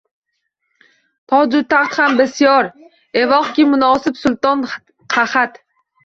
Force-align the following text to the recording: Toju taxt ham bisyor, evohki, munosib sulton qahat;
Toju 1.33 1.59
taxt 1.73 1.99
ham 2.05 2.15
bisyor, 2.21 2.69
evohki, 3.21 3.65
munosib 3.73 4.17
sulton 4.23 4.65
qahat; 5.17 5.61